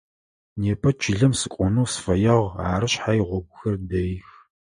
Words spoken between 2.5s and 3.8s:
ары шъхьай гъогухэр